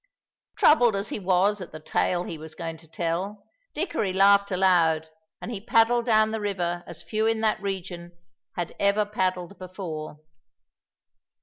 [0.55, 5.09] Troubled as he was at the tale he was going to tell, Dickory laughed aloud,
[5.39, 8.17] and he paddled down the river as few in that region
[8.53, 10.17] had ever paddled before.